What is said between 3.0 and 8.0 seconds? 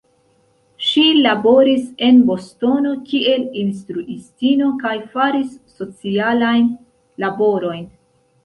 kiel instruistino kaj faris socialajn laborojn.